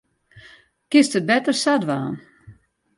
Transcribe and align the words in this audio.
Kinst 0.89 1.15
it 1.19 1.27
better 1.29 1.53
sa 1.61 1.73
dwaan. 1.83 2.15